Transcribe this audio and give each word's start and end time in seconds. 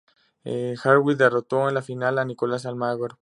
Jerzy 0.43 0.77
Janowicz 0.77 1.15
derrotó 1.19 1.67
en 1.69 1.75
la 1.75 1.83
final 1.83 2.17
a 2.17 2.25
Nicolás 2.25 2.65
Almagro. 2.65 3.19